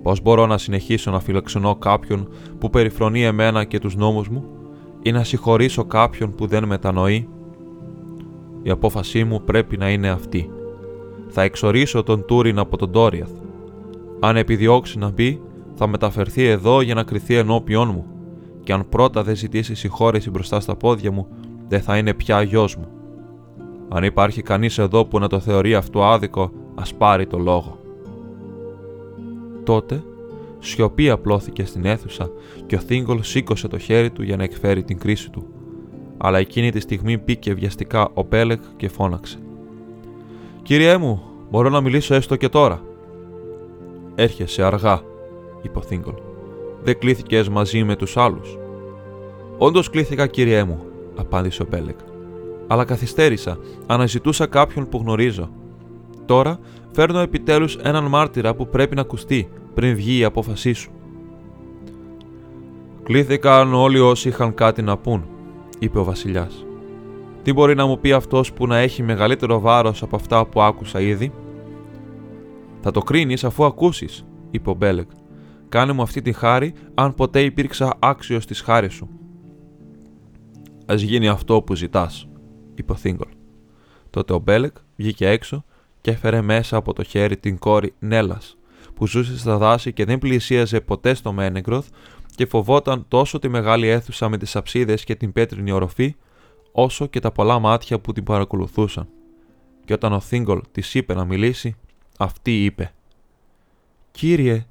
[0.03, 4.45] Πώς μπορώ να συνεχίσω να φιλοξενώ κάποιον που περιφρονεί εμένα και τους νόμους μου
[5.03, 7.29] ή να συγχωρήσω κάποιον που δεν μετανοεί;
[8.63, 10.51] Η απόφασή μου πρέπει να είναι αυτή.
[11.29, 13.31] Θα εξορίσω τον Τούριν από τον Τόριαθ.
[14.21, 15.41] Αν επιδιώξει να μπει,
[15.75, 18.05] θα μεταφερθεί εδώ για να κρυθεί ενώπιον μου
[18.63, 21.27] και αν πρώτα δεν ζητήσει συγχώρεση μπροστά στα πόδια μου,
[21.69, 22.89] δεν θα είναι πια γιος μου.
[23.89, 27.80] Αν υπάρχει κανείς εδώ που να το θεωρεί αυτό άδικο, ας πάρει το λόγο.
[29.71, 30.03] Τότε,
[30.59, 32.31] σιωπή απλώθηκε στην αίθουσα
[32.67, 35.47] και ο Θίγκολ σήκωσε το χέρι του για να εκφέρει την κρίση του.
[36.17, 39.39] Αλλά εκείνη τη στιγμή πήκε βιαστικά ο Μπέλεκ και φώναξε.
[40.63, 42.83] «Κύριέ μου, μπορώ να μιλήσω έστω και τώρα».
[44.15, 45.03] «Έρχεσαι αργά»,
[45.63, 46.15] είπε ο Θίγκολ.
[46.83, 48.59] «Δεν κλήθηκες μαζί με τους άλλους».
[49.59, 50.85] «Όντως κλήθηκα, κύριέ μου»,
[51.17, 51.99] απάντησε ο Μπέλεκ.
[52.67, 55.51] Αλλά καθυστέρησα, αναζητούσα κάποιον που γνωρίζω.
[56.27, 56.59] Τώρα
[56.93, 60.91] φέρνω επιτέλους έναν μάρτυρα που πρέπει να ακουστεί πριν βγει η απόφασή σου.
[63.03, 65.29] Κλήθηκαν όλοι όσοι είχαν κάτι να πούν,
[65.79, 66.65] είπε ο Βασιλιάς.
[67.43, 71.01] Τι μπορεί να μου πει αυτός που να έχει μεγαλύτερο βάρος από αυτά που άκουσα
[71.01, 71.33] ήδη;
[72.81, 75.11] Θα το κρίνεις αφού ακούσεις, είπε ο Μπέλεκ.
[75.69, 79.09] Κάνε μου αυτή τη χάρη, αν ποτέ υπήρξα άξιος της χάρης σου.
[80.93, 82.29] Α γίνει αυτό που ζητάς,
[82.75, 83.29] είπε ο Θίγκολ.
[84.11, 85.65] Τότε ο Μπέλεκ βγήκε έξω
[86.01, 88.59] και έφερε μέσα από το χέρι την κόρη Νέλας,
[89.01, 91.89] που ζούσε στα δάση και δεν πλησίαζε ποτέ στο Μένεγκροθ
[92.35, 96.15] και φοβόταν τόσο τη μεγάλη αίθουσα με τις αψίδες και την πέτρινη οροφή,
[96.73, 99.09] όσο και τα πολλά μάτια που την παρακολουθούσαν.
[99.85, 101.77] Και όταν ο Θίγκολ της είπε να μιλήσει,
[102.19, 102.93] αυτή είπε:
[104.11, 104.67] Κύριε,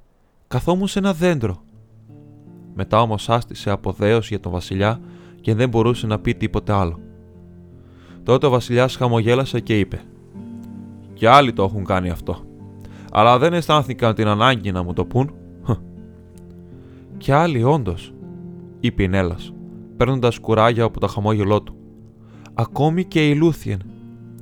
[0.47, 1.61] καθόμουν σε ένα δέντρο.
[2.75, 5.01] Μετά όμως άστησε από για τον Βασιλιά
[5.41, 6.99] και δεν μπορούσε να πει τίποτε άλλο.
[8.23, 10.01] Τότε ο Βασιλιάς χαμογέλασε και είπε:
[11.13, 12.48] Κι άλλοι το έχουν κάνει αυτό.
[13.11, 15.33] Αλλά δεν αισθάνθηκαν την ανάγκη να μου το πούν.
[17.17, 18.13] Κι άλλοι, όντως,
[18.79, 19.53] είπε η Νέλλας,
[19.97, 21.75] παίρνοντας κουράγια από το χαμόγελό του.
[22.53, 23.81] Ακόμη και η Λούθιεν.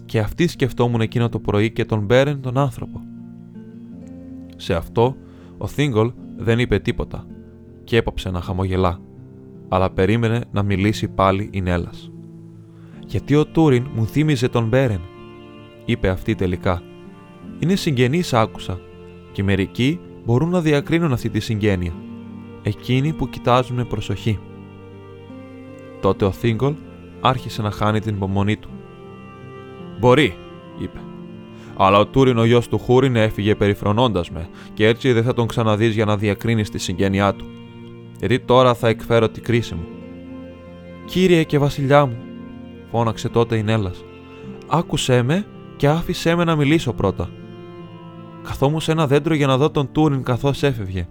[0.05, 3.01] Και αυτή σκεφτόμουν εκείνο το πρωί και τον Μπέρεν τον άνθρωπο.
[4.55, 5.15] Σε αυτό,
[5.57, 7.25] ο Θίγκολ δεν είπε τίποτα
[7.83, 8.99] και έπαψε να χαμογελά
[9.69, 12.11] αλλά περίμενε να μιλήσει πάλι η Νέλλας.
[13.05, 15.01] Γιατί ο Τούριν μου θύμιζε τον Μπέρεν,
[15.85, 16.81] είπε αυτή τελικά.
[17.59, 18.79] Είναι συγγενείς, άκουσα,
[19.31, 21.93] και μερικοί μπορούν να διακρίνουν αυτή τη συγγένεια.
[22.63, 24.39] Εκείνοι που κοιτάζουν με προσοχή.
[26.01, 26.73] Τότε ο Θίγκολ
[27.21, 28.69] άρχισε να χάνει την υπομονή του.
[29.99, 30.37] Μπορεί,
[30.79, 30.99] είπε.
[31.77, 35.47] Αλλά ο Τούριν ο γιος του Χούριν έφυγε περιφρονώντας με, και έτσι δεν θα τον
[35.47, 37.45] ξαναδείς για να διακρίνεις τη συγγένειά του
[38.19, 39.87] γιατί τώρα θα εκφέρω τη κρίση μου.
[41.05, 42.17] Κύριε και βασιλιά μου,
[42.91, 44.03] φώναξε τότε η Νέλλας,
[44.67, 47.29] άκουσέ με και άφησέ με να μιλήσω πρώτα.
[48.47, 51.07] Καθόμουν σε ένα δέντρο για να δω τον Τούριν καθώς έφευγε.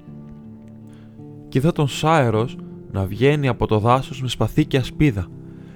[1.49, 2.57] Και είδα τον Σάερος
[2.91, 5.27] να βγαίνει από το δάσος με σπαθί και ασπίδα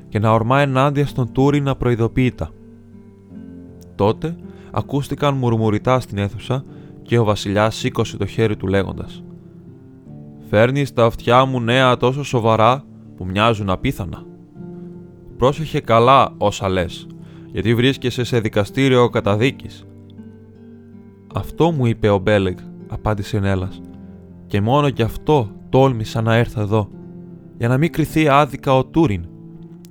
[0.08, 2.50] και να ορμά ενάντια στον Τούριν απροειδοποίητα.
[3.94, 4.36] Τότε
[4.70, 6.64] ακούστηκαν μουρμουριτά στην αίθουσα
[7.02, 9.22] και ο βασιλιάς σήκωσε το χέρι του λέγοντας
[10.50, 12.84] Φέρνεις στα αυτιά μου νέα τόσο σοβαρά
[13.16, 14.24] που μοιάζουν απίθανα.
[15.36, 17.06] Πρόσεχε καλά όσα λες,
[17.52, 19.84] γιατί βρίσκεσαι σε δικαστήριο καταδίκης.
[21.34, 22.56] Αυτό μου είπε ο Μπέλεγ,
[22.88, 23.80] απάντησε η Νέλλας.
[24.46, 26.88] Και μόνο γι' αυτό τόλμησα να έρθω εδώ,
[27.58, 29.28] για να μην κριθεί άδικα ο Τούριν.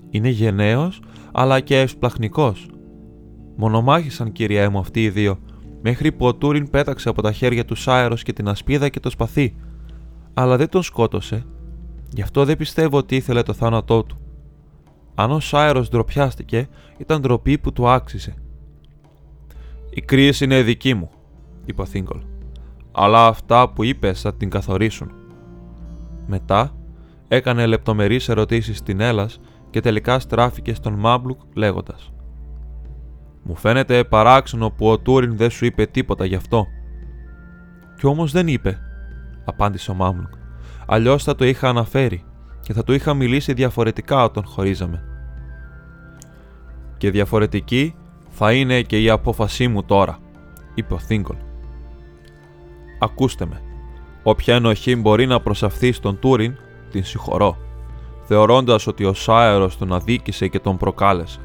[0.09, 2.69] Είναι γενναίος, αλλά και ευσπλαχνικός.
[3.55, 5.39] Μονομάχησαν, κυρία μου, αυτοί οι δύο,
[5.81, 9.09] μέχρι που ο Τούριν πέταξε από τα χέρια του Σάερος και την ασπίδα και το
[9.09, 9.55] σπαθί,
[10.33, 11.45] αλλά δεν τον σκότωσε,
[12.13, 14.17] γι' αυτό δεν πιστεύω ότι ήθελε το θάνατό του.
[15.15, 18.33] Αν ο Σάιρος ντροπιάστηκε, ήταν ντροπή που του άξιζε.
[19.89, 21.09] «Η κρίση είναι δική μου»,
[21.69, 22.21] είπε ο Θίγκολ.
[22.91, 25.11] «Αλλά αυτά που είπες θα την καθορίσουν».
[26.27, 26.75] Μετά
[27.27, 32.11] έκανε λεπτομερείς ερωτήσεις στην Έλλας και τελικά στράφηκε στον Μάμπλουκ λέγοντας
[33.43, 36.65] «Μου φαίνεται παράξενο που ο Τούριν δεν σου είπε τίποτα γι' αυτό».
[37.97, 38.79] Κι όμως δεν είπε,
[39.45, 40.33] απάντησε ο Μάμλουκ.
[40.87, 42.23] Αλλιώς θα το είχα αναφέρει
[42.61, 45.03] και θα του είχα μιλήσει διαφορετικά όταν χωρίζαμε.
[46.97, 47.95] Και διαφορετική
[48.29, 50.17] θα είναι και η απόφασή μου τώρα,
[50.73, 51.35] είπε ο Θίγκολ.
[52.99, 53.61] Ακούστε με.
[54.23, 56.55] Όποια ενοχή μπορεί να προσαφθεί στον Τούριν,
[56.91, 57.57] την συγχωρώ,
[58.23, 61.39] θεωρώντας ότι ο Σάερος τον αδίκησε και τον προκάλεσε.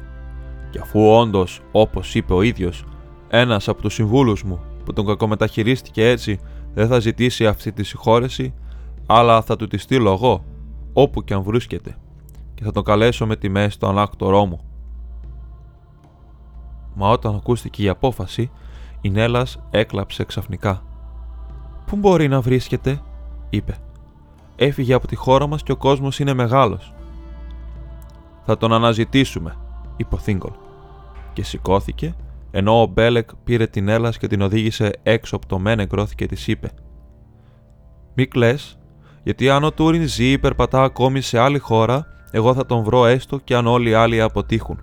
[0.69, 2.83] Και αφού όντως, όπως είπε ο ίδιος,
[3.27, 6.39] ένας από τους συμβούλους μου που τον κακομεταχειρίστηκε έτσι
[6.73, 8.53] δεν θα ζητήσει αυτή τη συγχώρεση,
[9.05, 10.43] αλλά θα του τη στείλω εγώ,
[10.93, 11.97] όπου και αν βρίσκεται,
[12.53, 14.59] και θα τον καλέσω με τιμές στο ανάκτορό μου.
[16.93, 18.51] Μα όταν ακούστηκε η απόφαση,
[19.01, 20.83] η Νέλλας έκλαψε ξαφνικά.
[21.85, 23.01] «Πού μπορεί να βρίσκεται»
[23.49, 23.75] είπε.
[24.55, 26.93] «Έφυγε από τη χώρα μας και ο κόσμος είναι μεγάλος».
[28.45, 29.55] «Θα τον αναζητήσουμε»,
[29.97, 30.51] είπε ο Θίγκολ.
[31.33, 32.15] Και σηκώθηκε,
[32.51, 36.47] ενώ ο Μπέλεκ πήρε την Έλλας και την οδήγησε έξω από το Μένεγκροθ και της
[36.47, 36.71] είπε
[38.13, 38.77] «Μη κλαις,
[39.23, 43.05] γιατί αν ο Τούριν ζει ή περπατά ακόμη σε άλλη χώρα, εγώ θα τον βρω
[43.05, 44.79] έστω και αν όλοι οι άλλοι αποτύχουν».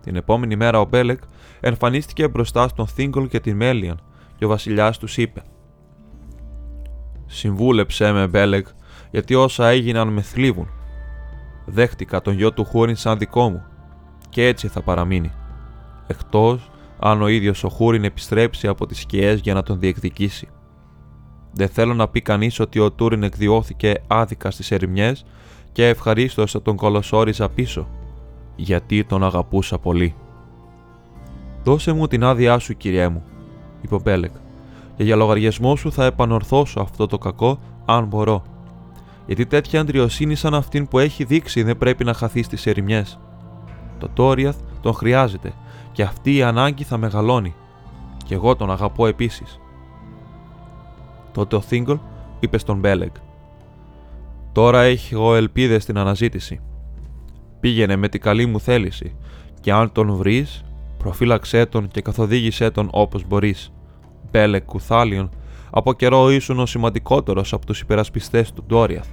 [0.00, 1.20] Την επόμενη μέρα ο Μπέλεκ
[1.60, 4.00] εμφανίστηκε μπροστά στον Θίγκολ και την Μέλιαν
[4.36, 5.42] και ο βασιλιάς τους είπε:
[7.34, 8.66] Συμβούλεψέ με, Μπέλεκ,
[9.10, 10.68] γιατί όσα έγιναν με θλίβουν.
[11.64, 13.62] Δέχτηκα τον γιο του Χούριν σαν δικό μου
[14.28, 15.32] και έτσι θα παραμείνει.
[16.06, 20.48] Εκτός αν ο ίδιος ο Χούριν επιστρέψει από τις σκιές για να τον διεκδικήσει.
[21.52, 25.24] Δεν θέλω να πει κανείς ότι ο Τούριν εκδιώθηκε άδικα στις ερημιές
[25.72, 27.88] και ευχαρίστως θα τον κολοσόριζα πίσω
[28.56, 30.14] γιατί τον αγαπούσα πολύ.
[31.64, 33.22] Δώσε μου την άδειά σου, κυριέ μου,
[33.80, 34.32] είπε ο Μπέλεκ,
[34.96, 38.42] και για λογαριασμό σου θα επανορθώσω αυτό το κακό, αν μπορώ.
[39.26, 43.18] Γιατί τέτοια αντριοσύνη σαν αυτήν που έχει δείξει δεν πρέπει να χαθεί στις ερημιές.
[43.98, 45.52] Το Τόριαθ τον χρειάζεται
[45.92, 47.54] και αυτή η ανάγκη θα μεγαλώνει.
[48.24, 49.60] Και εγώ τον αγαπώ επίσης.
[51.32, 51.98] Τότε ο Θίγκολ
[52.40, 53.14] είπε στον Μπέλεκ:
[54.52, 56.60] Τώρα έχω ελπίδες στην αναζήτηση.
[57.60, 59.16] Πήγαινε με την καλή μου θέληση
[59.60, 60.64] και αν τον βρεις,
[60.98, 63.72] προφύλαξέ τον και καθοδήγησέ τον όπως μπορείς.
[64.34, 65.28] Μπέλε Κουθάλιον,
[65.70, 69.06] από καιρό ήσουν ο σημαντικότερος από τους υπερασπιστές του Ντόριαθ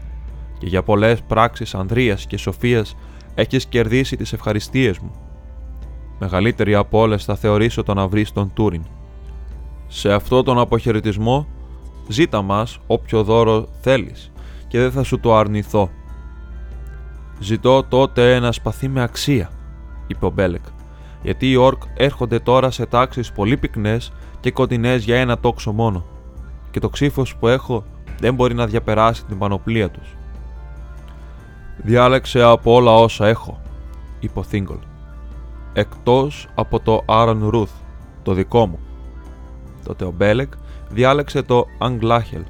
[0.59, 2.95] και για πολλές πράξεις ανδρείας και σοφίας
[3.35, 5.11] έχεις κερδίσει τις ευχαριστίες μου.
[6.19, 8.83] Μεγαλύτερη από όλες θα θεωρήσω το να βρεις τον Τούριν.
[9.87, 11.47] Σε αυτό τον αποχαιρετισμό
[12.07, 14.31] ζήτα μας όποιο δώρο θέλεις
[14.67, 15.89] και δεν θα σου το αρνηθώ
[17.39, 19.49] Ζητώ τότε ένα σπαθί με αξία,
[20.07, 20.63] είπε ο Μπέλεκ,
[21.21, 26.05] γιατί οι όρκ έρχονται τώρα σε τάξεις πολύ πυκνές και κοντινές για ένα τόξο μόνο,
[26.71, 27.83] και το ξύφος που έχω
[28.19, 30.15] δεν μπορεί να διαπεράσει την πανοπλία τους.
[31.77, 33.61] Διάλεξε από όλα όσα έχω,
[34.19, 34.79] είπε ο Θίγκολ,
[35.73, 37.71] εκτός από το Άρον Ρουθ,
[38.23, 38.79] το δικό μου.
[39.85, 40.53] Τότε ο Μπέλεκ
[40.89, 42.41] διάλεξε το Αγγλάχελ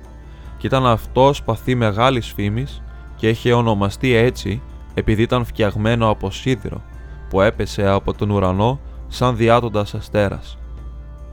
[0.58, 2.84] και ήταν αυτός σπαθί μεγάλης φήμης
[3.16, 4.62] και είχε ονομαστεί έτσι
[4.94, 6.82] επειδή ήταν φτιαγμένο από σίδηρο
[7.30, 10.58] που έπεσε από τον ουρανό σαν διάτοντας αστέρας.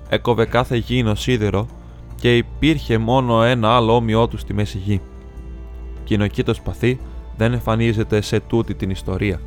[0.09, 1.67] Έκοβε κάθε γήινο σίδηρο
[2.15, 5.01] και υπήρχε μόνο ένα άλλο όμοιό του στη μέση γη.
[6.05, 7.01] Κοινοκή το σπαθί
[7.37, 9.41] δεν εμφανίζεται σε τούτη την ιστορία,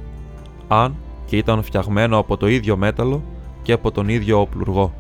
[0.68, 0.96] αν
[1.26, 3.24] και ήταν φτιαγμένο από το ίδιο μέταλλο
[3.62, 4.94] και από τον ίδιο οπλουργό.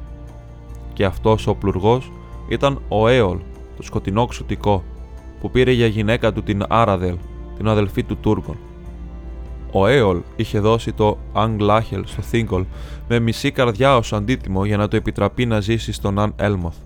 [0.94, 2.12] Και αυτός ο οπλουργός
[2.50, 3.38] ήταν ο Έολ,
[3.76, 4.84] το σκοτεινό ξουτικό,
[5.40, 7.16] που πήρε για γυναίκα του την Άραδελ,
[7.58, 8.58] την αδελφή του Τούρκων.
[9.72, 12.66] Ο Έολ είχε δώσει το Αγγλάχελ στο Θίγκολ
[13.08, 16.78] με μισή καρδιά ως αντίτιμο για να το επιτραπεί να ζήσει στον Αν Έλμοθ.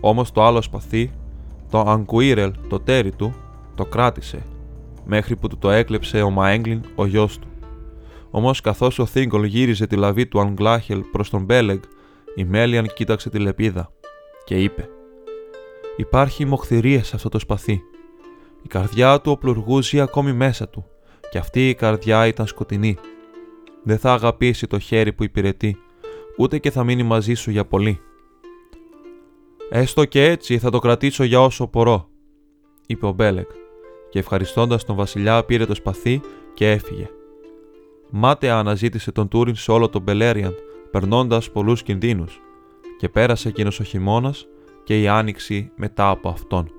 [0.00, 1.10] Όμως το άλλο σπαθί,
[1.70, 3.34] το Αγκουίρελ, το τέρι του,
[3.74, 4.42] το κράτησε,
[5.04, 7.48] μέχρι που του το έκλεψε ο Μαέγκλιν, ο γιος του.
[8.30, 11.78] Όμως καθώς ο Θίγκολ γύριζε τη λαβή του Αγγλάχελ προς τον Μπέλεγ,
[12.34, 13.90] η Μέλιαν κοίταξε τη λεπίδα
[14.44, 14.88] και είπε
[15.96, 17.80] «Υπάρχει μοχθηρία σε αυτό το σπαθί.
[18.62, 20.84] Η καρδιά του οπλουργούζει ακόμη μέσα του
[21.34, 22.96] και αυτή η καρδιά ήταν σκοτεινή.
[23.82, 25.76] Δεν θα αγαπήσει το χέρι που υπηρετεί,
[26.38, 28.00] ούτε και θα μείνει μαζί σου για πολύ.
[29.70, 32.08] Έστω και έτσι θα το κρατήσω για όσο μπορώ,
[32.86, 33.50] είπε ο Μπέλεκ,
[34.10, 36.20] και ευχαριστώντας τον βασιλιά πήρε το σπαθί
[36.54, 37.08] και έφυγε.
[38.10, 40.54] Μάταια αναζήτησε τον Τούριν σε όλο τον Μπελέριαντ,
[40.90, 42.40] περνώντας πολλούς κινδύνους,
[42.98, 44.46] και πέρασε εκείνος ο χειμώνας
[44.84, 46.70] και η άνοιξη μετά από αυτόν.